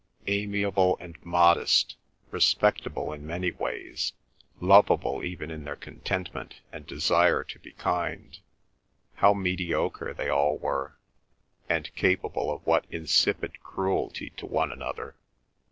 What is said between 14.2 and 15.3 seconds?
to one another!